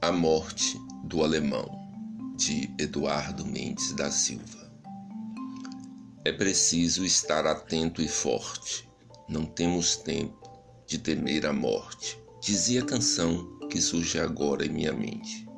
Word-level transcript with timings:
A 0.00 0.12
Morte 0.12 0.80
do 1.02 1.24
Alemão, 1.24 1.68
de 2.36 2.72
Eduardo 2.78 3.44
Mendes 3.44 3.92
da 3.94 4.12
Silva. 4.12 4.70
É 6.24 6.30
preciso 6.30 7.04
estar 7.04 7.44
atento 7.48 8.00
e 8.00 8.06
forte, 8.06 8.88
não 9.28 9.44
temos 9.44 9.96
tempo 9.96 10.48
de 10.86 10.98
temer 10.98 11.44
a 11.46 11.52
morte, 11.52 12.16
dizia 12.40 12.82
a 12.82 12.86
canção 12.86 13.58
que 13.68 13.80
surge 13.80 14.20
agora 14.20 14.64
em 14.64 14.68
minha 14.68 14.92
mente. 14.92 15.48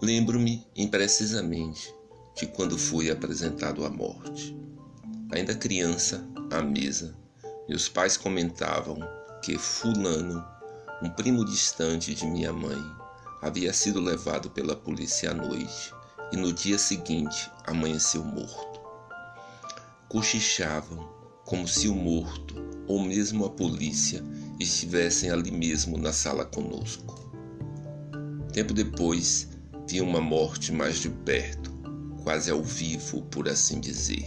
Lembro-me 0.00 0.66
imprecisamente 0.74 1.94
de 2.34 2.46
quando 2.46 2.78
fui 2.78 3.10
apresentado 3.10 3.84
à 3.84 3.90
morte. 3.90 4.56
Ainda 5.30 5.54
criança, 5.54 6.26
à 6.50 6.62
mesa, 6.62 7.14
meus 7.68 7.90
pais 7.90 8.16
comentavam 8.16 8.98
que 9.42 9.58
Fulano, 9.58 10.42
um 11.02 11.10
primo 11.10 11.44
distante 11.44 12.14
de 12.14 12.26
minha 12.26 12.50
mãe, 12.50 13.03
havia 13.44 13.74
sido 13.74 14.00
levado 14.00 14.48
pela 14.48 14.74
polícia 14.74 15.30
à 15.30 15.34
noite 15.34 15.92
e 16.32 16.36
no 16.36 16.50
dia 16.50 16.78
seguinte 16.78 17.50
amanheceu 17.66 18.24
morto. 18.24 18.80
Cochichavam 20.08 21.06
como 21.44 21.68
se 21.68 21.86
o 21.86 21.94
morto 21.94 22.54
ou 22.88 22.98
mesmo 22.98 23.44
a 23.44 23.50
polícia 23.50 24.24
estivessem 24.58 25.30
ali 25.30 25.50
mesmo 25.50 25.98
na 25.98 26.10
sala 26.10 26.46
conosco. 26.46 27.30
Tempo 28.50 28.72
depois, 28.72 29.48
vi 29.86 30.00
uma 30.00 30.22
morte 30.22 30.72
mais 30.72 30.96
de 30.96 31.10
perto, 31.10 31.70
quase 32.22 32.50
ao 32.50 32.62
vivo, 32.62 33.20
por 33.24 33.46
assim 33.46 33.78
dizer. 33.78 34.26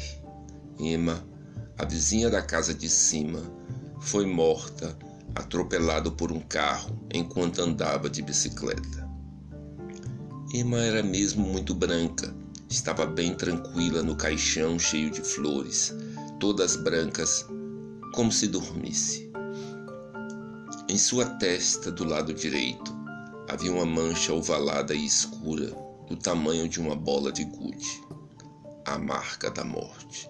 Emma, 0.77 1.27
a 1.75 1.85
vizinha 1.85 2.29
da 2.29 2.43
casa 2.43 2.71
de 2.71 2.87
cima, 2.87 3.41
foi 3.99 4.27
morta 4.27 4.95
atropelado 5.33 6.11
por 6.11 6.31
um 6.31 6.39
carro 6.39 6.99
enquanto 7.11 7.61
andava 7.61 8.07
de 8.07 8.21
bicicleta. 8.21 9.06
Emma 10.59 10.79
era 10.79 11.03
mesmo 11.03 11.45
muito 11.45 11.75
branca. 11.75 12.35
Estava 12.67 13.05
bem 13.05 13.35
tranquila 13.35 14.01
no 14.01 14.15
caixão 14.15 14.79
cheio 14.79 15.11
de 15.11 15.21
flores, 15.21 15.93
todas 16.39 16.75
brancas, 16.75 17.45
como 18.15 18.31
se 18.31 18.47
dormisse. 18.47 19.31
Em 20.89 20.97
sua 20.97 21.25
testa, 21.25 21.91
do 21.91 22.03
lado 22.03 22.33
direito, 22.33 22.91
havia 23.47 23.71
uma 23.71 23.85
mancha 23.85 24.33
ovalada 24.33 24.95
e 24.95 25.05
escura, 25.05 25.67
do 26.07 26.15
tamanho 26.15 26.67
de 26.67 26.79
uma 26.79 26.95
bola 26.95 27.31
de 27.31 27.43
gude, 27.43 28.01
a 28.83 28.97
marca 28.97 29.51
da 29.51 29.63
morte. 29.63 30.27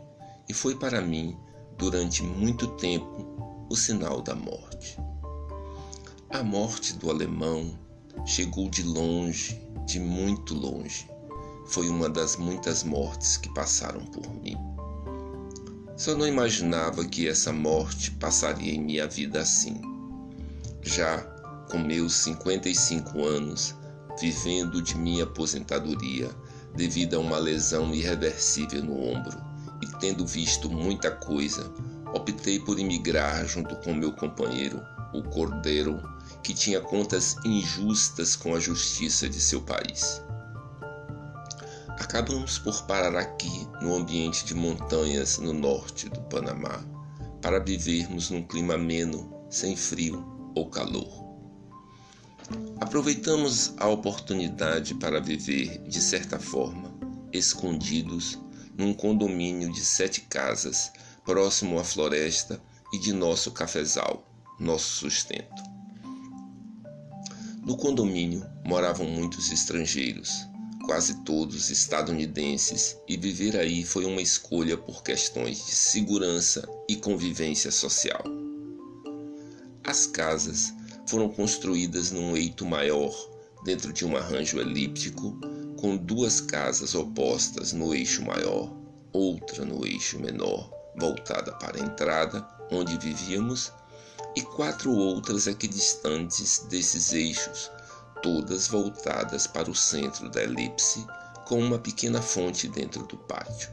E 0.49 0.53
foi 0.53 0.75
para 0.75 0.99
mim, 0.99 1.37
durante 1.77 2.21
muito 2.21 2.67
tempo, 2.75 3.65
o 3.69 3.77
sinal 3.77 4.21
da 4.21 4.35
morte. 4.35 4.99
A 6.29 6.43
morte 6.43 6.97
do 6.97 7.09
alemão 7.09 7.79
chegou 8.25 8.69
de 8.69 8.83
longe, 8.83 9.65
de 9.87 10.01
muito 10.01 10.53
longe. 10.53 11.09
Foi 11.65 11.87
uma 11.89 12.09
das 12.09 12.35
muitas 12.35 12.83
mortes 12.83 13.37
que 13.37 13.51
passaram 13.53 14.01
por 14.05 14.29
mim. 14.43 14.57
Só 15.95 16.13
não 16.13 16.27
imaginava 16.27 17.05
que 17.05 17.27
essa 17.27 17.53
morte 17.53 18.11
passaria 18.11 18.73
em 18.73 18.83
minha 18.83 19.07
vida 19.07 19.39
assim. 19.39 19.81
Já 20.81 21.21
com 21.71 21.77
meus 21.77 22.13
55 22.15 23.25
anos, 23.25 23.73
vivendo 24.19 24.81
de 24.81 24.97
minha 24.97 25.23
aposentadoria 25.23 26.29
devido 26.75 27.15
a 27.15 27.19
uma 27.19 27.37
lesão 27.37 27.93
irreversível 27.93 28.83
no 28.83 29.01
ombro 29.01 29.37
e 29.81 29.87
tendo 29.99 30.25
visto 30.25 30.69
muita 30.69 31.11
coisa, 31.11 31.71
optei 32.13 32.59
por 32.59 32.77
emigrar 32.77 33.45
junto 33.47 33.75
com 33.77 33.93
meu 33.93 34.11
companheiro, 34.11 34.81
o 35.13 35.23
Cordeiro, 35.23 36.01
que 36.43 36.53
tinha 36.53 36.81
contas 36.81 37.35
injustas 37.45 38.35
com 38.35 38.55
a 38.55 38.59
justiça 38.59 39.27
de 39.27 39.39
seu 39.39 39.61
país. 39.61 40.21
Acabamos 41.99 42.59
por 42.59 42.83
parar 42.83 43.15
aqui, 43.15 43.67
no 43.81 43.95
ambiente 43.95 44.45
de 44.45 44.53
montanhas 44.53 45.39
no 45.39 45.51
norte 45.51 46.07
do 46.09 46.21
Panamá, 46.21 46.83
para 47.41 47.59
vivermos 47.59 48.29
num 48.29 48.43
clima 48.43 48.75
ameno, 48.75 49.45
sem 49.49 49.75
frio 49.75 50.51
ou 50.55 50.69
calor. 50.69 51.25
Aproveitamos 52.79 53.73
a 53.77 53.87
oportunidade 53.87 54.93
para 54.95 55.19
viver, 55.19 55.79
de 55.87 55.99
certa 55.99 56.39
forma, 56.39 56.93
escondidos 57.33 58.39
num 58.77 58.93
condomínio 58.93 59.71
de 59.71 59.83
sete 59.83 60.21
casas, 60.21 60.91
próximo 61.25 61.79
à 61.79 61.83
floresta 61.83 62.61
e 62.93 62.99
de 62.99 63.11
nosso 63.11 63.51
cafezal, 63.51 64.26
nosso 64.59 64.89
sustento. 64.99 65.63
No 67.65 67.75
condomínio 67.75 68.45
moravam 68.65 69.05
muitos 69.05 69.51
estrangeiros, 69.51 70.47
quase 70.85 71.21
todos 71.23 71.69
estadunidenses, 71.69 72.97
e 73.07 73.17
viver 73.17 73.57
aí 73.57 73.83
foi 73.83 74.05
uma 74.05 74.21
escolha 74.21 74.77
por 74.77 75.03
questões 75.03 75.65
de 75.65 75.75
segurança 75.75 76.67
e 76.87 76.95
convivência 76.95 77.71
social. 77.71 78.23
As 79.83 80.07
casas 80.07 80.73
foram 81.05 81.29
construídas 81.29 82.11
num 82.11 82.35
eito 82.35 82.65
maior, 82.65 83.13
dentro 83.65 83.91
de 83.91 84.05
um 84.05 84.15
arranjo 84.15 84.59
elíptico, 84.59 85.37
com 85.77 85.97
duas 85.97 86.39
casas 86.39 86.95
opostas 86.95 87.73
no 87.73 87.93
eixo 87.93 88.23
maior, 88.23 88.73
outra 89.11 89.65
no 89.65 89.85
eixo 89.85 90.19
menor, 90.19 90.71
voltada 90.97 91.51
para 91.53 91.77
a 91.77 91.85
entrada, 91.85 92.47
onde 92.71 92.97
vivíamos, 92.97 93.71
e 94.37 94.41
quatro 94.43 94.93
outras 94.93 95.47
equidistantes 95.47 96.67
desses 96.69 97.11
eixos, 97.11 97.71
todas 98.21 98.67
voltadas 98.67 99.47
para 99.47 99.67
o 99.67 99.73
centro 99.73 100.29
da 100.29 100.43
elipse, 100.43 101.03
com 101.47 101.59
uma 101.59 101.79
pequena 101.79 102.21
fonte 102.21 102.67
dentro 102.67 103.03
do 103.07 103.17
pátio. 103.17 103.71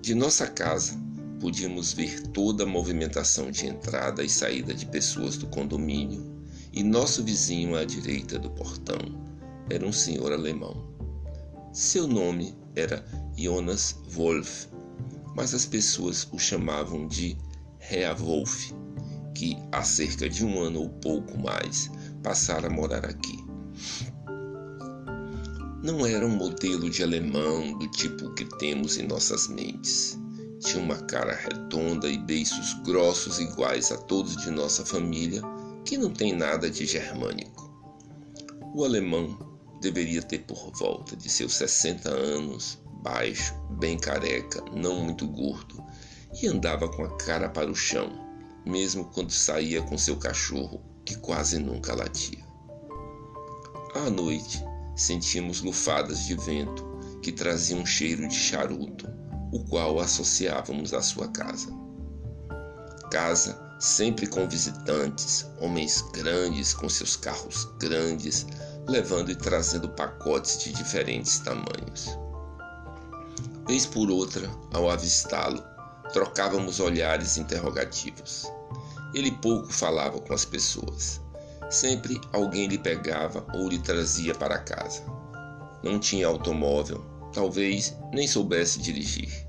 De 0.00 0.14
nossa 0.14 0.46
casa, 0.46 0.96
podíamos 1.40 1.92
ver 1.92 2.22
toda 2.28 2.62
a 2.62 2.66
movimentação 2.66 3.50
de 3.50 3.66
entrada 3.66 4.22
e 4.22 4.28
saída 4.28 4.72
de 4.72 4.86
pessoas 4.86 5.36
do 5.36 5.48
condomínio, 5.48 6.40
e 6.72 6.84
nosso 6.84 7.24
vizinho 7.24 7.74
à 7.74 7.84
direita 7.84 8.38
do 8.38 8.48
portão 8.48 9.00
era 9.68 9.84
um 9.84 9.92
senhor 9.92 10.32
alemão. 10.32 10.86
Seu 11.72 12.06
nome 12.06 12.54
era 12.76 13.04
Jonas 13.36 13.96
Wolf, 14.08 14.66
mas 15.34 15.52
as 15.52 15.66
pessoas 15.66 16.28
o 16.30 16.38
chamavam 16.38 17.08
de 17.08 17.36
Herr 17.80 18.14
Wolf 18.14 18.70
que 19.34 19.56
há 19.70 19.82
cerca 19.82 20.28
de 20.28 20.44
um 20.44 20.60
ano 20.60 20.80
ou 20.80 20.88
pouco 20.88 21.38
mais 21.38 21.90
passara 22.22 22.68
a 22.68 22.70
morar 22.70 23.04
aqui. 23.04 23.42
Não 25.82 26.06
era 26.06 26.24
um 26.24 26.36
modelo 26.36 26.88
de 26.88 27.02
alemão 27.02 27.76
do 27.76 27.88
tipo 27.88 28.32
que 28.34 28.44
temos 28.58 28.98
em 28.98 29.06
nossas 29.06 29.48
mentes. 29.48 30.16
Tinha 30.60 30.80
uma 30.80 30.96
cara 30.96 31.34
redonda 31.34 32.08
e 32.08 32.16
beiços 32.16 32.74
grossos 32.84 33.40
iguais 33.40 33.90
a 33.90 33.96
todos 33.96 34.36
de 34.36 34.50
nossa 34.50 34.86
família, 34.86 35.42
que 35.84 35.98
não 35.98 36.10
tem 36.10 36.32
nada 36.32 36.70
de 36.70 36.86
germânico. 36.86 37.68
O 38.72 38.84
alemão 38.84 39.36
deveria 39.80 40.22
ter 40.22 40.44
por 40.44 40.70
volta 40.78 41.16
de 41.16 41.28
seus 41.28 41.54
60 41.56 42.08
anos, 42.08 42.78
baixo, 43.02 43.52
bem 43.80 43.98
careca, 43.98 44.64
não 44.72 45.02
muito 45.02 45.26
gordo, 45.26 45.84
e 46.40 46.46
andava 46.46 46.88
com 46.88 47.04
a 47.04 47.16
cara 47.16 47.48
para 47.48 47.70
o 47.70 47.74
chão, 47.74 48.21
mesmo 48.64 49.04
quando 49.06 49.30
saía 49.30 49.82
com 49.82 49.98
seu 49.98 50.16
cachorro, 50.16 50.80
que 51.04 51.16
quase 51.16 51.58
nunca 51.58 51.94
latia. 51.94 52.44
À 53.94 54.08
noite, 54.08 54.64
sentíamos 54.96 55.60
lufadas 55.60 56.26
de 56.26 56.34
vento 56.34 56.84
que 57.22 57.32
traziam 57.32 57.80
um 57.80 57.86
cheiro 57.86 58.26
de 58.26 58.34
charuto, 58.34 59.08
o 59.52 59.64
qual 59.64 60.00
associávamos 60.00 60.94
à 60.94 61.02
sua 61.02 61.28
casa. 61.28 61.68
Casa 63.10 63.60
sempre 63.78 64.26
com 64.26 64.48
visitantes, 64.48 65.46
homens 65.60 66.02
grandes 66.12 66.72
com 66.72 66.88
seus 66.88 67.16
carros 67.16 67.68
grandes, 67.78 68.46
levando 68.88 69.30
e 69.30 69.36
trazendo 69.36 69.88
pacotes 69.90 70.58
de 70.62 70.72
diferentes 70.72 71.38
tamanhos. 71.40 72.16
Vez 73.66 73.86
por 73.86 74.10
outra, 74.10 74.48
ao 74.72 74.88
avistá-lo, 74.88 75.62
Trocávamos 76.12 76.78
olhares 76.78 77.38
interrogativos. 77.38 78.51
Ele 79.14 79.30
pouco 79.30 79.72
falava 79.72 80.20
com 80.20 80.32
as 80.32 80.44
pessoas. 80.44 81.20
Sempre 81.70 82.20
alguém 82.32 82.66
lhe 82.66 82.78
pegava 82.78 83.46
ou 83.54 83.68
lhe 83.68 83.78
trazia 83.78 84.34
para 84.34 84.58
casa. 84.58 85.02
Não 85.82 85.98
tinha 85.98 86.26
automóvel, 86.26 87.04
talvez 87.32 87.96
nem 88.12 88.26
soubesse 88.26 88.78
dirigir. 88.80 89.46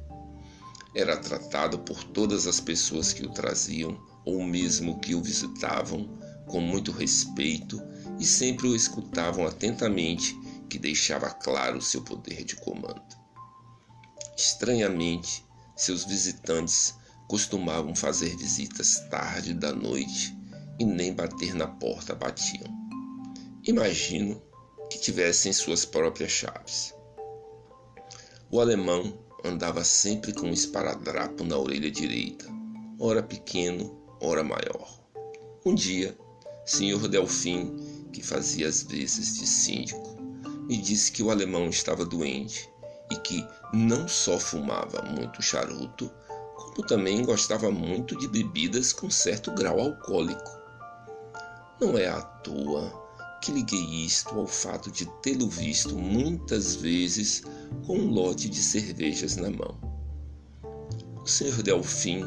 Era 0.96 1.18
tratado 1.18 1.80
por 1.80 2.04
todas 2.04 2.48
as 2.48 2.60
pessoas 2.60 3.14
que 3.14 3.26
o 3.26 3.32
traziam 3.32 3.98
ou 4.26 4.44
mesmo 4.44 5.00
que 5.00 5.16
o 5.16 5.22
visitavam 5.22 6.08
com 6.48 6.60
muito 6.60 6.92
respeito 6.92 7.82
e 8.20 8.26
sempre 8.26 8.68
o 8.68 8.76
escutavam 8.76 9.46
atentamente, 9.46 10.38
que 10.70 10.78
deixava 10.78 11.30
claro 11.30 11.82
seu 11.82 12.02
poder 12.02 12.44
de 12.44 12.56
comando. 12.56 13.02
Estranhamente, 14.38 15.46
seus 15.76 16.04
visitantes 16.04 16.96
costumavam 17.28 17.96
fazer 17.96 18.36
visitas 18.36 19.00
tarde 19.10 19.54
da 19.54 19.74
noite 19.74 20.36
e 20.80 20.86
nem 20.86 21.14
bater 21.14 21.54
na 21.54 21.68
porta 21.68 22.14
batiam. 22.14 22.68
Imagino 23.66 24.42
que 24.90 25.00
tivessem 25.00 25.54
suas 25.54 25.86
próprias 25.86 26.32
chaves. 26.32 26.94
O 28.52 28.60
alemão 28.60 29.18
andava 29.44 29.84
sempre 29.84 30.34
com 30.34 30.48
um 30.48 30.54
esparadrapo 30.54 31.44
na 31.44 31.58
orelha 31.58 31.90
direita, 31.90 32.46
ora 33.00 33.24
pequeno, 33.24 34.00
ora 34.22 34.44
maior. 34.44 35.00
Um 35.66 35.74
dia, 35.74 36.18
senhor 36.66 37.08
Delfim, 37.08 37.76
que 38.12 38.22
fazia 38.22 38.68
as 38.68 38.84
vezes 38.84 39.40
de 39.40 39.48
síndico, 39.48 40.18
me 40.68 40.78
disse 40.78 41.12
que 41.12 41.24
o 41.24 41.32
alemão 41.32 41.68
estava 41.70 42.06
doente 42.06 42.70
e 43.12 43.16
que 43.18 43.46
não 43.74 44.08
só 44.08 44.40
fumava 44.40 45.02
muito 45.02 45.42
charuto, 45.42 46.12
como 46.74 46.88
também 46.88 47.24
gostava 47.24 47.70
muito 47.72 48.18
de 48.18 48.28
bebidas 48.28 48.92
com 48.92 49.10
certo 49.10 49.52
grau 49.52 49.80
alcoólico. 49.80 50.60
Não 51.80 51.98
é 51.98 52.08
à 52.08 52.22
toa 52.22 52.92
que 53.42 53.52
liguei 53.52 54.06
isto 54.06 54.40
ao 54.40 54.48
fato 54.48 54.90
de 54.90 55.06
tê-lo 55.22 55.50
visto 55.50 55.96
muitas 55.96 56.76
vezes 56.76 57.44
com 57.86 57.98
um 57.98 58.10
lote 58.10 58.50
de 58.50 58.62
cervejas 58.62 59.36
na 59.36 59.52
mão. 59.52 59.78
O 61.22 61.28
Sr. 61.28 61.62
Delfim 61.62 62.24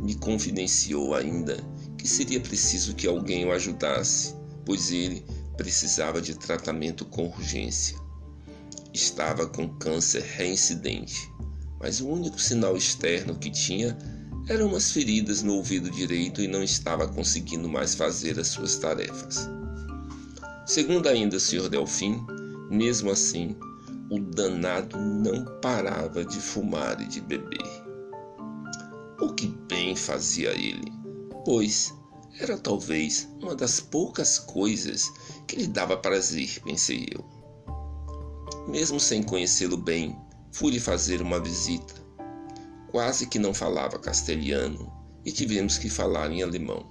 me 0.00 0.14
confidenciou 0.16 1.14
ainda 1.14 1.56
que 1.96 2.06
seria 2.06 2.40
preciso 2.40 2.94
que 2.94 3.06
alguém 3.06 3.46
o 3.46 3.52
ajudasse, 3.52 4.34
pois 4.64 4.90
ele 4.90 5.24
precisava 5.56 6.20
de 6.20 6.34
tratamento 6.34 7.04
com 7.06 7.28
urgência. 7.28 7.96
Estava 8.92 9.46
com 9.46 9.68
câncer 9.78 10.22
reincidente, 10.22 11.30
mas 11.80 12.00
o 12.00 12.08
único 12.08 12.40
sinal 12.40 12.76
externo 12.76 13.36
que 13.36 13.50
tinha 13.50 13.96
eram 14.48 14.68
umas 14.68 14.92
feridas 14.92 15.42
no 15.42 15.54
ouvido 15.54 15.90
direito 15.90 16.40
e 16.40 16.46
não 16.46 16.62
estava 16.62 17.08
conseguindo 17.08 17.68
mais 17.68 17.94
fazer 17.94 18.38
as 18.38 18.48
suas 18.48 18.76
tarefas. 18.76 19.48
Segundo 20.64 21.08
ainda 21.08 21.36
o 21.36 21.40
Sr. 21.40 21.68
Delfim, 21.68 22.24
mesmo 22.70 23.10
assim, 23.10 23.56
o 24.10 24.20
danado 24.20 24.96
não 24.98 25.44
parava 25.60 26.24
de 26.24 26.38
fumar 26.38 27.00
e 27.00 27.06
de 27.06 27.20
beber. 27.20 27.86
O 29.20 29.32
que 29.32 29.48
bem 29.68 29.96
fazia 29.96 30.50
ele, 30.50 30.92
pois 31.44 31.92
era 32.38 32.56
talvez 32.58 33.28
uma 33.40 33.54
das 33.54 33.80
poucas 33.80 34.38
coisas 34.38 35.10
que 35.46 35.56
lhe 35.56 35.66
dava 35.66 35.96
prazer, 35.96 36.60
pensei 36.64 37.06
eu. 37.10 37.24
Mesmo 38.68 39.00
sem 39.00 39.22
conhecê-lo 39.22 39.76
bem, 39.76 40.16
fui-lhe 40.56 40.80
fazer 40.80 41.20
uma 41.20 41.38
visita. 41.38 41.94
Quase 42.90 43.26
que 43.26 43.38
não 43.38 43.52
falava 43.52 43.98
castelhano 43.98 44.90
e 45.22 45.30
tivemos 45.30 45.76
que 45.76 45.90
falar 45.90 46.30
em 46.32 46.42
alemão. 46.42 46.86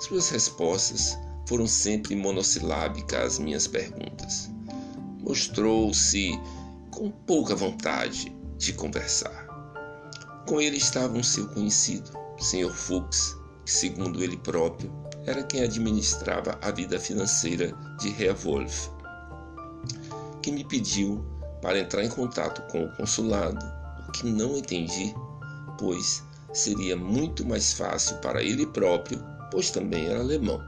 Suas 0.00 0.30
respostas 0.30 1.18
foram 1.46 1.66
sempre 1.66 2.16
monossilábicas 2.16 3.34
as 3.34 3.38
minhas 3.38 3.66
perguntas. 3.66 4.50
Mostrou-se 5.20 6.40
com 6.90 7.10
pouca 7.10 7.54
vontade 7.54 8.34
de 8.56 8.72
conversar. 8.72 9.46
Com 10.48 10.58
ele 10.58 10.78
estava 10.78 11.12
um 11.12 11.22
seu 11.22 11.48
conhecido, 11.48 12.10
Sr. 12.38 12.72
Fuchs, 12.72 13.36
que, 13.66 13.70
segundo 13.70 14.24
ele 14.24 14.38
próprio, 14.38 14.90
era 15.26 15.42
quem 15.42 15.60
administrava 15.62 16.58
a 16.62 16.70
vida 16.70 16.98
financeira 16.98 17.76
de 18.00 18.10
Wolf, 18.32 18.88
que 20.40 20.50
me 20.50 20.64
pediu 20.64 21.22
para 21.62 21.78
entrar 21.78 22.04
em 22.04 22.08
contato 22.08 22.60
com 22.70 22.84
o 22.84 22.96
consulado, 22.96 23.64
o 24.08 24.12
que 24.12 24.26
não 24.26 24.56
entendi, 24.56 25.14
pois 25.78 26.22
seria 26.52 26.96
muito 26.96 27.46
mais 27.46 27.72
fácil 27.72 28.16
para 28.18 28.42
ele 28.42 28.66
próprio, 28.66 29.24
pois 29.50 29.70
também 29.70 30.06
era 30.06 30.20
alemão. 30.20 30.60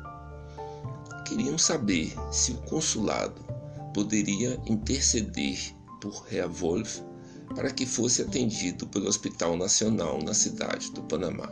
Queriam 1.26 1.58
saber 1.58 2.14
se 2.30 2.52
o 2.52 2.58
consulado 2.62 3.44
poderia 3.92 4.60
interceder 4.66 5.58
por 6.00 6.24
Wolf 6.50 7.00
para 7.54 7.70
que 7.70 7.84
fosse 7.84 8.22
atendido 8.22 8.86
pelo 8.86 9.08
Hospital 9.08 9.56
Nacional 9.56 10.22
na 10.22 10.32
cidade 10.32 10.90
do 10.92 11.02
Panamá. 11.02 11.50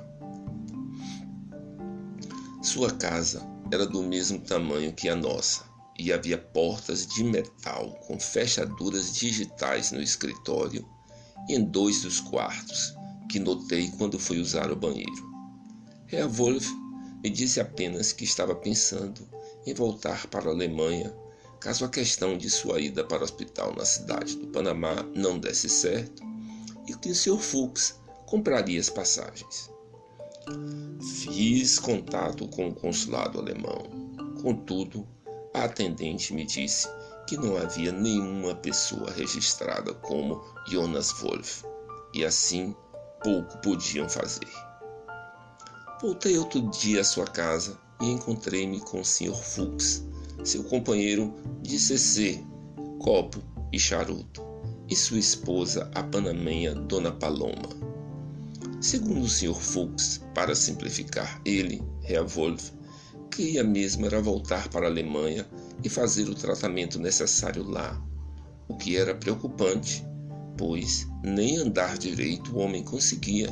Sua 2.63 2.91
casa 2.93 3.43
era 3.73 3.87
do 3.87 4.03
mesmo 4.03 4.39
tamanho 4.39 4.93
que 4.93 5.09
a 5.09 5.17
nossa 5.17 5.72
e 5.99 6.13
havia 6.13 6.39
portas 6.39 7.07
de 7.07 7.23
metal 7.23 7.93
com 8.07 8.19
fechaduras 8.19 9.13
digitais 9.13 9.93
no 9.93 10.01
escritório 10.01 10.89
e 11.49 11.55
em 11.55 11.65
dois 11.65 12.03
dos 12.03 12.21
quartos, 12.21 12.95
que 13.29 13.39
notei 13.39 13.91
quando 13.99 14.19
fui 14.19 14.39
usar 14.39 14.71
o 14.71 14.77
banheiro. 14.77 15.33
Wolf 16.29 16.69
me 17.23 17.31
disse 17.31 17.61
apenas 17.61 18.13
que 18.13 18.25
estava 18.25 18.55
pensando 18.55 19.27
em 19.67 19.73
voltar 19.73 20.27
para 20.27 20.51
a 20.51 20.53
Alemanha 20.53 21.15
caso 21.61 21.85
a 21.85 21.89
questão 21.89 22.37
de 22.37 22.51
sua 22.51 22.81
ida 22.81 23.05
para 23.05 23.21
o 23.21 23.25
hospital 23.25 23.73
na 23.77 23.85
cidade 23.85 24.37
do 24.37 24.49
Panamá 24.49 24.97
não 25.15 25.39
desse 25.39 25.69
certo 25.69 26.23
e 26.89 26.95
que 26.95 27.11
o 27.11 27.15
Sr. 27.15 27.39
Fuchs 27.39 27.95
compraria 28.27 28.81
as 28.81 28.91
passagens. 28.91 29.71
Fiz 31.21 31.79
contato 31.79 32.49
com 32.49 32.69
o 32.69 32.75
consulado 32.75 33.39
alemão. 33.39 33.85
Contudo, 34.43 35.07
a 35.55 35.65
atendente 35.65 36.35
me 36.35 36.45
disse 36.45 36.89
que 37.27 37.37
não 37.37 37.57
havia 37.57 37.93
nenhuma 37.93 38.55
pessoa 38.55 39.11
registrada 39.11 39.95
como 39.95 40.43
Jonas 40.69 41.13
Wolf 41.21 41.65
e 42.15 42.25
assim 42.25 42.75
pouco 43.23 43.59
podiam 43.59 44.09
fazer. 44.09 44.49
Voltei 46.01 46.37
outro 46.37 46.61
dia 46.71 47.01
à 47.01 47.05
sua 47.05 47.27
casa 47.27 47.79
e 48.01 48.11
encontrei-me 48.11 48.81
com 48.81 49.01
o 49.01 49.05
Sr. 49.05 49.35
Fuchs, 49.35 50.05
seu 50.43 50.65
companheiro 50.65 51.33
de 51.63 51.79
CC, 51.79 52.45
copo 52.99 53.41
e 53.73 53.79
charuto, 53.79 54.43
e 54.89 54.97
sua 54.97 55.19
esposa, 55.19 55.89
a 55.95 56.03
panamenha 56.03 56.75
Dona 56.75 57.13
Paloma. 57.13 57.69
Segundo 58.81 59.23
o 59.23 59.29
Sr. 59.29 59.55
Fuchs, 59.55 60.21
para 60.35 60.57
simplificar, 60.57 61.41
ele, 61.45 61.81
Wolf, 62.27 62.71
queria 63.33 63.65
mesmo 63.65 64.05
era 64.05 64.21
voltar 64.21 64.69
para 64.69 64.87
a 64.87 64.91
Alemanha 64.91 65.49
e 65.83 65.89
fazer 65.89 66.29
o 66.29 66.35
tratamento 66.35 66.99
necessário 66.99 67.65
lá, 67.65 68.01
o 68.69 68.77
que 68.77 68.95
era 68.95 69.15
preocupante, 69.15 70.07
pois 70.59 71.09
nem 71.25 71.57
andar 71.57 71.97
direito 71.97 72.55
o 72.55 72.59
homem 72.59 72.85
conseguia 72.85 73.49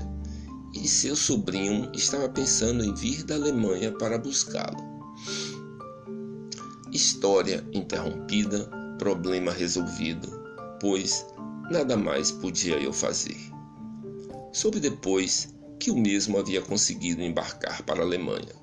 e 0.75 0.87
seu 0.87 1.17
sobrinho 1.17 1.91
estava 1.95 2.29
pensando 2.29 2.85
em 2.85 2.95
vir 2.95 3.25
da 3.25 3.35
Alemanha 3.35 3.91
para 3.93 4.19
buscá-lo. 4.19 4.77
História 6.93 7.67
interrompida, 7.73 8.71
problema 8.99 9.51
resolvido, 9.51 10.29
pois 10.79 11.27
nada 11.71 11.97
mais 11.97 12.31
podia 12.31 12.77
eu 12.77 12.93
fazer. 12.93 13.39
Soube 14.53 14.79
depois 14.79 15.57
que 15.79 15.91
o 15.91 15.97
mesmo 15.97 16.39
havia 16.39 16.61
conseguido 16.61 17.23
embarcar 17.23 17.83
para 17.83 18.01
a 18.01 18.05
Alemanha. 18.05 18.60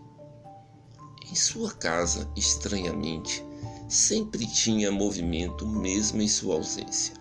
Em 1.29 1.35
sua 1.35 1.73
casa, 1.73 2.29
estranhamente, 2.37 3.45
sempre 3.89 4.45
tinha 4.45 4.89
movimento 4.89 5.67
mesmo 5.67 6.21
em 6.21 6.27
sua 6.27 6.55
ausência. 6.55 7.13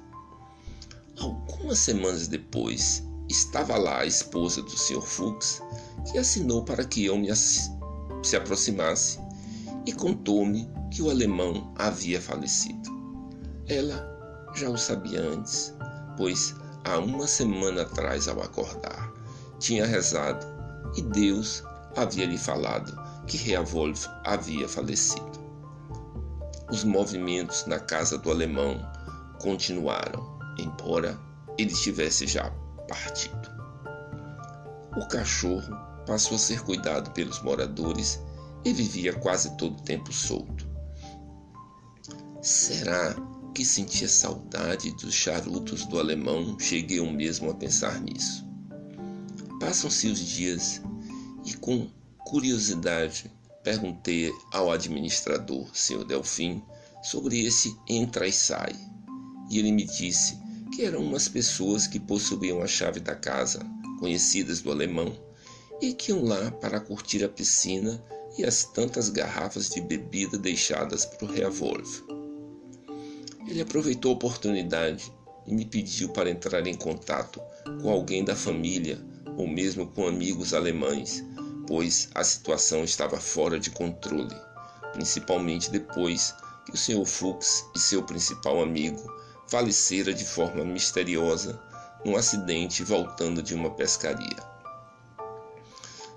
Algumas 1.19 1.81
semanas 1.81 2.29
depois, 2.29 3.03
estava 3.29 3.77
lá 3.77 4.01
a 4.01 4.07
esposa 4.07 4.63
do 4.63 4.79
Sr. 4.79 5.03
Fuchs, 5.03 5.61
que 6.11 6.19
assinou 6.19 6.63
para 6.63 6.85
que 6.85 7.05
eu 7.05 7.19
me 7.19 7.35
se 7.35 8.37
aproximasse 8.37 9.19
e 9.85 9.93
contou-me 9.93 10.71
que 10.93 11.03
o 11.03 11.11
alemão 11.11 11.73
havia 11.77 12.21
falecido. 12.21 12.89
Ela 13.67 14.07
já 14.55 14.71
o 14.71 14.79
sabia 14.79 15.21
antes, 15.21 15.75
pois 16.17 16.55
há 16.85 16.99
uma 16.99 17.27
semana 17.27 17.83
atrás, 17.83 18.29
ao 18.29 18.41
acordar, 18.41 19.13
tinha 19.59 19.85
rezado 19.85 20.47
e 20.97 21.03
Deus 21.03 21.65
havia 21.97 22.27
lhe 22.27 22.39
falado 22.39 23.06
que 23.27 23.57
Wolf 23.57 24.07
havia 24.25 24.69
falecido. 24.69 25.47
Os 26.71 26.85
movimentos 26.85 27.67
na 27.67 27.79
casa 27.79 28.19
do 28.19 28.31
alemão 28.31 28.81
continuaram, 29.41 30.39
embora 30.59 31.19
ele 31.59 31.73
tivesse 31.73 32.27
já 32.27 32.51
partido. 32.89 33.51
O 34.97 35.07
cachorro 35.09 35.77
passou 36.07 36.37
a 36.37 36.39
ser 36.39 36.63
cuidado 36.63 37.11
pelos 37.13 37.43
moradores 37.43 38.21
e 38.65 38.73
vivia 38.73 39.13
quase 39.13 39.57
todo 39.57 39.79
o 39.79 39.83
tempo 39.83 40.13
solto. 40.13 40.67
Será 42.43 43.15
que 43.55 43.65
sentia 43.65 44.09
saudade 44.09 44.91
dos 44.97 45.15
charutos 45.15 45.85
do 45.87 45.99
alemão? 45.99 46.59
Cheguei 46.59 46.99
eu 46.99 47.11
mesmo 47.11 47.51
a 47.51 47.55
pensar 47.55 48.01
nisso. 48.01 48.47
Passam-se 49.61 50.09
os 50.09 50.19
dias 50.19 50.83
e, 51.45 51.55
com 51.55 51.89
curiosidade, 52.27 53.31
perguntei 53.63 54.33
ao 54.53 54.73
administrador, 54.73 55.69
Sr. 55.73 56.05
Delfim, 56.05 56.61
sobre 57.01 57.47
esse 57.47 57.77
entra 57.89 58.27
e 58.27 58.33
sai. 58.33 58.75
E 59.49 59.61
ele 59.61 59.71
me 59.71 59.85
disse 59.85 60.37
que 60.75 60.85
eram 60.85 61.05
umas 61.05 61.29
pessoas 61.29 61.87
que 61.87 62.01
possuíam 62.01 62.61
a 62.61 62.67
chave 62.67 62.99
da 62.99 63.15
casa, 63.15 63.61
conhecidas 64.01 64.61
do 64.61 64.73
alemão, 64.73 65.17
e 65.81 65.95
que 65.95 66.11
iam 66.11 66.25
lá 66.25 66.51
para 66.51 66.81
curtir 66.81 67.23
a 67.23 67.29
piscina 67.29 68.03
e 68.37 68.45
as 68.45 68.65
tantas 68.65 69.09
garrafas 69.09 69.71
de 69.71 69.81
bebida 69.81 70.37
deixadas 70.37 71.07
por 71.07 71.31
Reavolve. 71.31 72.03
Ele 73.47 73.61
aproveitou 73.61 74.11
a 74.11 74.15
oportunidade 74.15 75.13
e 75.47 75.55
me 75.55 75.65
pediu 75.65 76.09
para 76.09 76.29
entrar 76.29 76.67
em 76.67 76.75
contato 76.75 77.41
com 77.81 77.89
alguém 77.89 78.25
da 78.25 78.35
família 78.35 78.99
ou 79.37 79.47
mesmo 79.47 79.87
com 79.87 80.09
amigos 80.09 80.53
alemães, 80.53 81.23
pois 81.67 82.09
a 82.15 82.23
situação 82.23 82.85
estava 82.85 83.19
fora 83.19 83.59
de 83.59 83.71
controle, 83.71 84.35
principalmente 84.93 85.71
depois 85.71 86.35
que 86.65 86.73
o 86.73 86.77
Sr. 86.77 87.05
Fuchs 87.05 87.65
e 87.75 87.79
seu 87.79 88.03
principal 88.03 88.63
amigo 88.63 89.13
falecera 89.49 90.13
de 90.13 90.25
forma 90.25 90.65
misteriosa 90.65 91.61
num 92.05 92.17
acidente 92.17 92.83
voltando 92.83 93.43
de 93.43 93.55
uma 93.55 93.71
pescaria. 93.71 94.57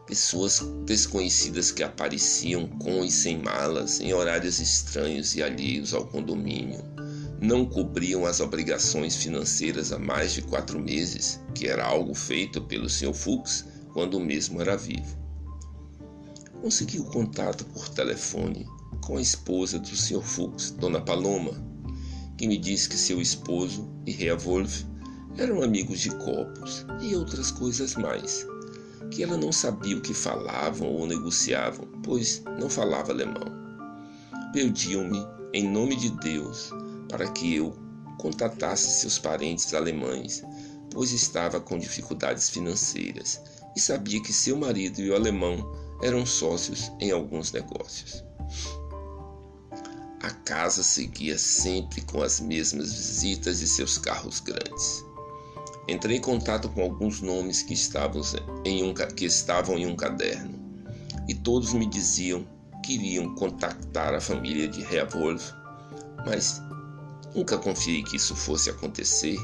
Pessoas 0.06 0.60
desconhecidas 0.86 1.72
que 1.72 1.84
apareciam 1.84 2.68
com 2.68 3.06
e 3.06 3.12
sem 3.12 3.38
malas 3.38 4.00
em 4.00 4.12
horários 4.12 4.60
estranhos 4.60 5.36
e 5.36 5.44
alheios 5.44 5.94
ao 5.94 6.08
condomínio 6.08 6.84
não 7.39 7.65
cobriam 7.65 8.25
as 8.25 8.39
obrigações 8.39 9.15
financeiras 9.15 9.91
há 9.91 10.00
mais 10.00 10.34
de 10.34 10.41
quatro 10.41 10.79
meses, 10.79 11.39
que 11.53 11.68
era 11.68 11.86
algo 11.86 12.13
feito 12.13 12.62
pelo 12.62 12.89
Sr. 12.89 13.13
Fuchs 13.13 13.65
quando 13.94 14.15
o 14.15 14.20
mesmo 14.20 14.60
era 14.60 14.75
vivo. 14.75 15.18
Consegui 16.61 16.99
o 16.99 17.05
contato 17.05 17.65
por 17.65 17.87
telefone 17.89 18.67
com 19.01 19.17
a 19.17 19.21
esposa 19.21 19.79
do 19.79 19.95
Sr. 19.95 20.21
Fuchs, 20.21 20.71
Dona 20.71 20.99
Paloma, 20.99 21.51
que 22.37 22.47
me 22.47 22.57
disse 22.57 22.89
que 22.89 22.97
seu 22.97 23.21
esposo 23.21 23.89
e 24.05 24.11
Rea 24.11 24.35
Wolf 24.35 24.83
eram 25.37 25.61
amigos 25.61 26.01
de 26.01 26.09
copos 26.17 26.85
e 27.01 27.15
outras 27.15 27.49
coisas 27.49 27.95
mais, 27.95 28.45
que 29.09 29.23
ela 29.23 29.37
não 29.37 29.51
sabia 29.51 29.97
o 29.97 30.01
que 30.01 30.13
falavam 30.13 30.87
ou 30.87 31.07
negociavam, 31.07 31.87
pois 32.03 32.43
não 32.59 32.69
falava 32.69 33.11
alemão. 33.11 33.57
Pediam-me, 34.51 35.25
em 35.53 35.69
nome 35.69 35.95
de 35.95 36.09
Deus, 36.09 36.71
para 37.07 37.29
que 37.31 37.55
eu 37.55 37.73
contatasse 38.19 38.99
seus 38.99 39.17
parentes 39.17 39.73
alemães, 39.73 40.43
pois 40.91 41.11
estava 41.13 41.61
com 41.61 41.79
dificuldades 41.79 42.49
financeiras 42.49 43.41
e 43.75 43.79
sabia 43.79 44.21
que 44.21 44.33
seu 44.33 44.57
marido 44.57 44.99
e 44.99 45.09
o 45.09 45.15
alemão 45.15 45.88
eram 46.01 46.25
sócios 46.25 46.91
em 47.00 47.12
alguns 47.12 47.51
negócios. 47.51 48.24
A 50.22 50.29
casa 50.32 50.84
seguia 50.84 51.38
sempre 51.38 52.01
com 52.01 52.22
as 52.22 52.39
mesmas 52.39 52.94
visitas 52.94 53.62
e 53.62 53.68
seus 53.68 53.98
carros 53.98 54.39
grandes. 54.39 55.03
Entrei 55.88 56.18
em 56.18 56.22
contato 56.22 56.70
com 56.70 56.82
alguns 56.82 57.22
nomes 57.22 57.63
que 57.63 57.74
estavam 57.74 58.22
em 58.65 58.84
um, 58.84 58.94
que 58.94 59.25
estavam 59.25 59.77
em 59.77 59.88
um 59.88 59.96
caderno 59.96 60.60
e 61.27 61.34
todos 61.34 61.74
me 61.74 61.86
diziam 61.86 62.46
que 62.84 62.94
iriam 62.94 63.34
contactar 63.36 64.13
a 64.13 64.22
família 64.22 64.68
de 64.68 64.82
Reavolve, 64.82 65.44
mas 66.25 66.62
Nunca 67.36 67.58
confiei 67.58 68.03
que 68.03 68.15
isso 68.15 68.36
fosse 68.36 68.70
acontecer 68.70 69.38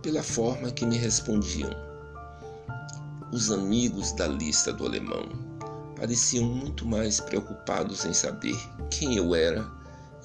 pela 0.00 0.22
forma 0.22 0.70
que 0.70 0.86
me 0.86 0.96
respondiam. 0.96 1.70
Os 3.32 3.50
amigos 3.50 4.12
da 4.12 4.26
lista 4.26 4.72
do 4.72 4.86
alemão 4.86 5.28
pareciam 6.02 6.44
muito 6.44 6.84
mais 6.84 7.20
preocupados 7.20 8.04
em 8.04 8.12
saber 8.12 8.58
quem 8.90 9.16
eu 9.16 9.36
era 9.36 9.70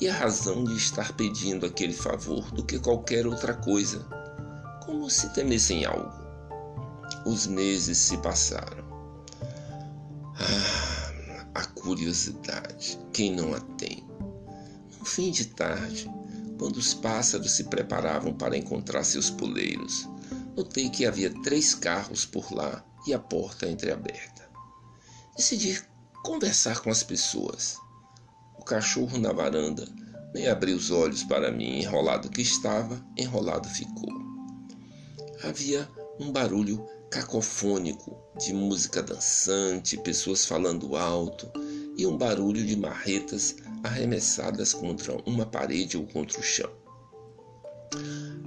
e 0.01 0.09
a 0.09 0.13
razão 0.13 0.63
de 0.63 0.75
estar 0.75 1.13
pedindo 1.13 1.67
aquele 1.67 1.93
favor 1.93 2.49
do 2.49 2.65
que 2.65 2.79
qualquer 2.79 3.27
outra 3.27 3.53
coisa, 3.53 3.99
como 4.83 5.07
se 5.07 5.31
temessem 5.35 5.85
algo. 5.85 6.11
Os 7.27 7.45
meses 7.45 7.95
se 7.95 8.17
passaram. 8.17 8.83
Ah, 10.39 11.45
a 11.53 11.65
curiosidade, 11.67 12.97
quem 13.13 13.35
não 13.35 13.53
a 13.53 13.59
tem? 13.59 14.03
No 14.97 15.05
fim 15.05 15.29
de 15.29 15.45
tarde, 15.45 16.09
quando 16.57 16.77
os 16.77 16.95
pássaros 16.95 17.51
se 17.51 17.65
preparavam 17.65 18.33
para 18.33 18.57
encontrar 18.57 19.03
seus 19.03 19.29
puleiros, 19.29 20.09
notei 20.55 20.89
que 20.89 21.05
havia 21.05 21.31
três 21.43 21.75
carros 21.75 22.25
por 22.25 22.51
lá 22.51 22.83
e 23.05 23.13
a 23.13 23.19
porta 23.19 23.69
entreaberta. 23.69 24.46
Decidi 25.37 25.79
conversar 26.23 26.81
com 26.81 26.89
as 26.89 27.03
pessoas. 27.03 27.77
O 28.57 28.63
cachorro 28.63 29.19
na 29.19 29.31
varanda 29.31 29.87
nem 30.33 30.47
abriu 30.47 30.75
os 30.75 30.89
olhos 30.89 31.23
para 31.23 31.51
mim, 31.51 31.79
enrolado 31.79 32.27
que 32.27 32.41
estava, 32.41 32.99
enrolado 33.15 33.69
ficou. 33.69 34.11
Havia 35.43 35.87
um 36.19 36.31
barulho 36.31 36.83
cacofônico 37.11 38.17
de 38.39 38.51
música 38.51 39.03
dançante, 39.03 39.95
pessoas 39.99 40.43
falando 40.43 40.95
alto 40.95 41.47
e 41.95 42.07
um 42.07 42.17
barulho 42.17 42.65
de 42.65 42.75
marretas 42.75 43.57
arremessadas 43.83 44.73
contra 44.73 45.15
uma 45.29 45.45
parede 45.45 45.97
ou 45.97 46.07
contra 46.07 46.39
o 46.39 46.43
chão. 46.43 46.71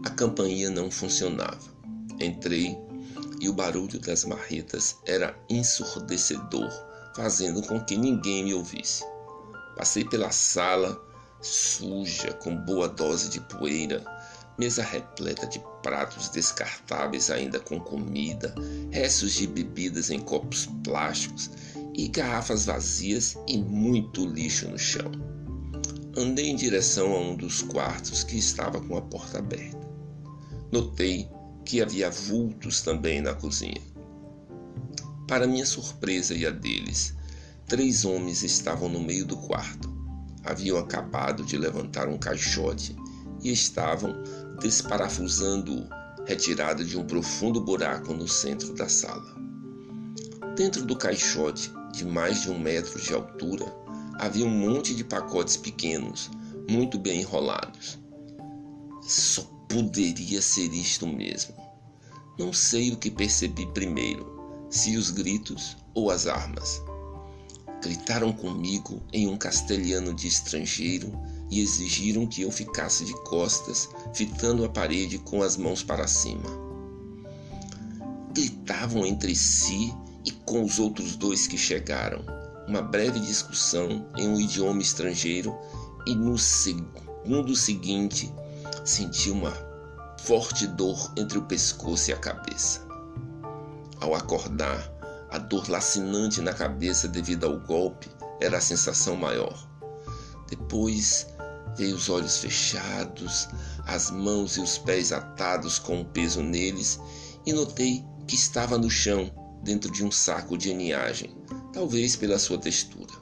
A 0.05 0.11
campainha 0.11 0.69
não 0.71 0.91
funcionava. 0.91 1.71
Entrei 2.21 2.77
e 3.41 3.49
o 3.49 3.53
barulho 3.55 3.99
das 3.99 4.25
marretas 4.25 4.97
era 5.07 5.35
ensurdecedor, 5.49 6.71
fazendo 7.17 7.63
com 7.63 7.81
que 7.81 7.97
ninguém 7.97 8.45
me 8.45 8.55
ouvisse. 8.55 9.03
Passei 9.77 10.05
pela 10.05 10.31
sala, 10.31 11.01
suja, 11.41 12.33
com 12.35 12.55
boa 12.55 12.87
dose 12.87 13.31
de 13.31 13.41
poeira, 13.41 14.05
mesa 14.59 14.83
repleta 14.83 15.47
de 15.47 15.59
pratos 15.83 16.29
descartáveis 16.29 17.31
ainda 17.31 17.59
com 17.59 17.81
comida, 17.81 18.55
restos 18.91 19.33
de 19.33 19.47
bebidas 19.47 20.11
em 20.11 20.21
copos 20.21 20.69
plásticos 20.85 21.51
e 21.95 22.09
garrafas 22.09 22.67
vazias 22.67 23.37
e 23.49 23.57
muito 23.57 24.27
lixo 24.27 24.69
no 24.69 24.79
chão. 24.79 25.11
Andei 26.17 26.51
em 26.51 26.57
direção 26.57 27.15
a 27.15 27.21
um 27.21 27.37
dos 27.37 27.63
quartos 27.63 28.23
que 28.23 28.37
estava 28.37 28.81
com 28.81 28.99
a 28.99 29.03
porta 29.03 29.39
aberta. 29.39 29.81
Notei 30.71 31.29
que 31.71 31.81
havia 31.81 32.11
vultos 32.11 32.81
também 32.81 33.21
na 33.21 33.33
cozinha. 33.33 33.81
Para 35.29 35.47
minha 35.47 35.65
surpresa 35.65 36.35
e 36.35 36.45
a 36.45 36.51
deles, 36.51 37.15
três 37.69 38.05
homens 38.05 38.43
estavam 38.43 38.89
no 38.89 39.01
meio 39.01 39.25
do 39.25 39.37
quarto. 39.37 39.89
Haviam 40.45 40.77
acabado 40.77 41.45
de 41.45 41.57
levantar 41.57 42.09
um 42.09 42.19
caixote 42.19 42.97
e 43.41 43.53
estavam 43.53 44.21
desparafusando-o, 44.61 45.87
retirado 46.27 46.85
de 46.85 46.99
um 46.99 47.07
profundo 47.07 47.61
buraco 47.61 48.13
no 48.15 48.27
centro 48.27 48.75
da 48.75 48.89
sala. 48.89 49.37
Dentro 50.57 50.85
do 50.85 50.97
caixote 50.97 51.73
de 51.93 52.05
mais 52.05 52.43
de 52.43 52.51
um 52.51 52.59
metro 52.59 53.01
de 53.01 53.15
altura, 53.15 53.73
havia 54.19 54.45
um 54.45 54.51
monte 54.51 54.93
de 54.93 55.05
pacotes 55.05 55.57
pequenos, 55.57 56.33
muito 56.69 56.99
bem 56.99 57.21
enrolados. 57.21 57.97
Poderia 59.71 60.43
ser 60.43 60.75
isto 60.75 61.07
mesmo. 61.07 61.55
Não 62.37 62.53
sei 62.53 62.91
o 62.91 62.97
que 62.97 63.09
percebi 63.09 63.67
primeiro, 63.73 64.67
se 64.69 64.97
os 64.97 65.11
gritos 65.11 65.77
ou 65.95 66.11
as 66.11 66.27
armas. 66.27 66.83
Gritaram 67.81 68.33
comigo 68.33 69.01
em 69.13 69.29
um 69.29 69.37
castelhano 69.37 70.13
de 70.13 70.27
estrangeiro 70.27 71.13
e 71.49 71.61
exigiram 71.61 72.27
que 72.27 72.43
eu 72.43 72.51
ficasse 72.51 73.05
de 73.05 73.15
costas, 73.23 73.89
fitando 74.13 74.65
a 74.65 74.69
parede 74.69 75.19
com 75.19 75.41
as 75.41 75.57
mãos 75.57 75.85
para 75.85 76.09
cima. 76.09 76.51
Gritavam 78.35 79.07
entre 79.07 79.37
si 79.37 79.95
e 80.25 80.33
com 80.33 80.65
os 80.65 80.81
outros 80.81 81.15
dois 81.17 81.47
que 81.47 81.57
chegaram, 81.57 82.25
uma 82.67 82.83
breve 82.83 83.21
discussão 83.21 84.07
em 84.17 84.29
um 84.29 84.41
idioma 84.41 84.83
estrangeiro 84.83 85.57
e 86.07 86.15
no 86.15 86.37
segundo 86.37 87.55
seguinte 87.55 88.33
senti 88.85 89.31
uma 89.31 89.53
forte 90.19 90.67
dor 90.67 91.13
entre 91.17 91.39
o 91.39 91.43
pescoço 91.43 92.11
e 92.11 92.13
a 92.13 92.17
cabeça. 92.17 92.87
Ao 94.01 94.15
acordar, 94.15 94.91
a 95.31 95.39
dor 95.39 95.69
lacinante 95.69 96.41
na 96.41 96.53
cabeça 96.53 97.07
devido 97.07 97.47
ao 97.47 97.59
golpe 97.61 98.09
era 98.41 98.59
a 98.59 98.61
sensação 98.61 99.17
maior. 99.17 99.69
Depois 100.49 101.27
veio 101.77 101.97
os 101.97 102.09
olhos 102.09 102.39
fechados, 102.39 103.49
as 103.87 104.11
mãos 104.11 104.57
e 104.57 104.61
os 104.61 104.79
pés 104.79 105.13
atados 105.13 105.79
com 105.79 106.01
o 106.01 106.05
peso 106.05 106.43
neles 106.43 106.99
e 107.47 107.53
notei 107.53 108.05
que 108.27 108.35
estava 108.35 108.77
no 108.77 108.91
chão 108.91 109.31
dentro 109.63 109.91
de 109.91 110.05
um 110.05 110.11
saco 110.11 110.57
de 110.57 110.71
eniagem, 110.71 111.37
talvez 111.73 112.17
pela 112.17 112.39
sua 112.39 112.59
textura. 112.59 113.13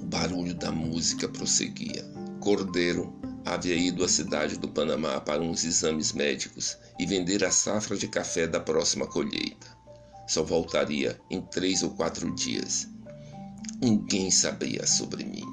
O 0.00 0.04
barulho 0.06 0.54
da 0.54 0.70
música 0.70 1.28
prosseguia. 1.28 2.04
Cordeiro 2.40 3.12
havia 3.44 3.74
ido 3.74 4.04
à 4.04 4.08
cidade 4.08 4.58
do 4.58 4.68
Panamá 4.68 5.20
para 5.20 5.42
uns 5.42 5.64
exames 5.64 6.12
médicos 6.12 6.78
e 6.98 7.06
vender 7.06 7.44
a 7.44 7.50
safra 7.50 7.96
de 7.96 8.08
café 8.08 8.46
da 8.46 8.60
próxima 8.60 9.06
colheita. 9.06 9.66
Só 10.26 10.42
voltaria 10.42 11.20
em 11.30 11.42
três 11.42 11.82
ou 11.82 11.90
quatro 11.90 12.34
dias. 12.34 12.88
Ninguém 13.80 14.30
sabia 14.30 14.86
sobre 14.86 15.24
mim. 15.24 15.44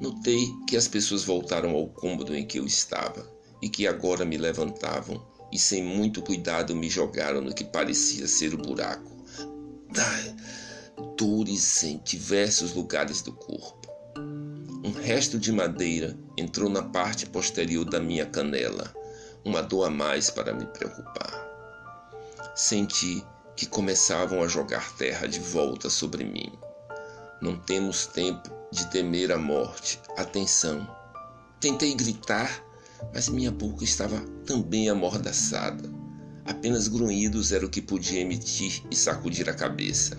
Notei 0.00 0.52
que 0.68 0.76
as 0.76 0.86
pessoas 0.86 1.24
voltaram 1.24 1.70
ao 1.70 1.88
cômodo 1.88 2.36
em 2.36 2.46
que 2.46 2.58
eu 2.58 2.66
estava 2.66 3.26
e 3.62 3.68
que 3.68 3.86
agora 3.86 4.24
me 4.24 4.36
levantavam 4.36 5.24
e 5.50 5.58
sem 5.58 5.82
muito 5.82 6.20
cuidado 6.20 6.76
me 6.76 6.90
jogaram 6.90 7.40
no 7.40 7.54
que 7.54 7.64
parecia 7.64 8.28
ser 8.28 8.52
o 8.52 8.58
buraco. 8.58 9.10
Dores 11.16 11.82
em 11.84 11.98
diversos 12.04 12.74
lugares 12.74 13.22
do 13.22 13.32
corpo. 13.32 13.85
Um 14.86 14.92
resto 14.92 15.36
de 15.36 15.50
madeira 15.50 16.16
entrou 16.36 16.70
na 16.70 16.80
parte 16.80 17.26
posterior 17.26 17.84
da 17.84 17.98
minha 17.98 18.24
canela, 18.24 18.94
uma 19.44 19.60
dor 19.60 19.82
a 19.82 19.90
mais 19.90 20.30
para 20.30 20.54
me 20.54 20.64
preocupar. 20.64 21.44
Senti 22.54 23.26
que 23.56 23.66
começavam 23.66 24.44
a 24.44 24.46
jogar 24.46 24.96
terra 24.96 25.26
de 25.26 25.40
volta 25.40 25.90
sobre 25.90 26.22
mim. 26.22 26.52
Não 27.42 27.58
temos 27.58 28.06
tempo 28.06 28.48
de 28.70 28.88
temer 28.92 29.32
a 29.32 29.36
morte. 29.36 30.00
Atenção! 30.16 30.88
Tentei 31.58 31.92
gritar, 31.92 32.64
mas 33.12 33.28
minha 33.28 33.50
boca 33.50 33.82
estava 33.82 34.20
também 34.46 34.88
amordaçada. 34.88 35.90
Apenas 36.44 36.86
grunhidos 36.86 37.50
era 37.50 37.66
o 37.66 37.70
que 37.70 37.82
podia 37.82 38.20
emitir 38.20 38.84
e 38.88 38.94
sacudir 38.94 39.50
a 39.50 39.54
cabeça. 39.54 40.16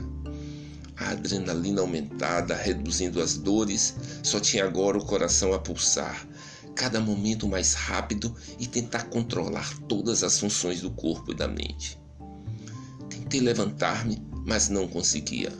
A 1.07 1.11
adrenalina 1.11 1.79
aumentada, 1.79 2.53
reduzindo 2.53 3.21
as 3.21 3.37
dores, 3.37 3.95
só 4.21 4.41
tinha 4.41 4.65
agora 4.65 4.97
o 4.97 5.05
coração 5.05 5.53
a 5.53 5.59
pulsar, 5.59 6.27
cada 6.75 6.99
momento 6.99 7.47
mais 7.47 7.73
rápido 7.73 8.35
e 8.59 8.67
tentar 8.67 9.03
controlar 9.03 9.73
todas 9.87 10.21
as 10.21 10.37
funções 10.37 10.81
do 10.81 10.91
corpo 10.91 11.31
e 11.31 11.33
da 11.33 11.47
mente. 11.47 11.97
Tentei 13.09 13.39
levantar-me, 13.39 14.21
mas 14.45 14.67
não 14.67 14.85
conseguia. 14.85 15.53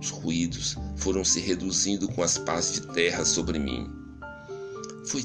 Os 0.00 0.10
ruídos 0.10 0.76
foram 0.94 1.24
se 1.24 1.40
reduzindo 1.40 2.06
com 2.06 2.22
as 2.22 2.38
pás 2.38 2.72
de 2.74 2.82
terra 2.82 3.24
sobre 3.24 3.58
mim. 3.58 3.90
Foi 5.06 5.24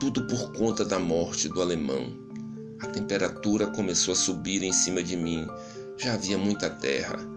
tudo 0.00 0.26
por 0.26 0.54
conta 0.54 0.86
da 0.86 0.98
morte 0.98 1.50
do 1.50 1.60
alemão. 1.60 2.16
A 2.80 2.86
temperatura 2.86 3.66
começou 3.66 4.12
a 4.12 4.16
subir 4.16 4.62
em 4.62 4.72
cima 4.72 5.02
de 5.02 5.18
mim. 5.18 5.46
Já 5.98 6.14
havia 6.14 6.38
muita 6.38 6.70
terra. 6.70 7.35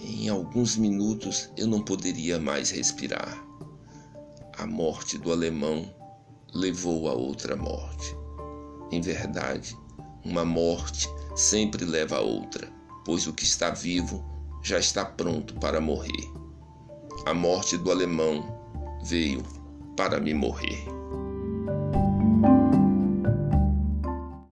Em 0.00 0.28
alguns 0.28 0.76
minutos 0.76 1.50
eu 1.56 1.66
não 1.66 1.82
poderia 1.82 2.38
mais 2.38 2.70
respirar. 2.70 3.44
A 4.56 4.64
morte 4.64 5.18
do 5.18 5.32
alemão 5.32 5.92
levou 6.54 7.08
a 7.08 7.14
outra 7.14 7.56
morte. 7.56 8.16
Em 8.92 9.00
verdade, 9.00 9.76
uma 10.24 10.44
morte 10.44 11.08
sempre 11.34 11.84
leva 11.84 12.16
a 12.16 12.20
outra, 12.20 12.72
pois 13.04 13.26
o 13.26 13.32
que 13.32 13.42
está 13.44 13.70
vivo 13.70 14.24
já 14.62 14.78
está 14.78 15.04
pronto 15.04 15.54
para 15.54 15.80
morrer. 15.80 16.32
A 17.26 17.34
morte 17.34 17.76
do 17.76 17.90
alemão 17.90 18.44
veio 19.04 19.42
para 19.96 20.20
me 20.20 20.32
morrer. 20.32 20.97